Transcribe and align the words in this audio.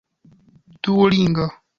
duolinga 0.81 1.45